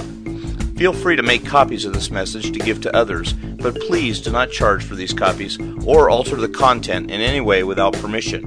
[0.76, 4.30] Feel free to make copies of this message to give to others, but please do
[4.30, 8.46] not charge for these copies or alter the content in any way without permission.